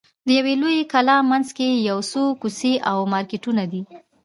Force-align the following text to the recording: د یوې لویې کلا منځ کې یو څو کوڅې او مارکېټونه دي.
د 0.25 0.27
یوې 0.39 0.53
لویې 0.61 0.83
کلا 0.93 1.17
منځ 1.31 1.47
کې 1.57 1.67
یو 1.89 1.97
څو 2.11 2.23
کوڅې 2.41 2.73
او 2.89 2.97
مارکېټونه 3.13 3.63
دي. 3.71 3.81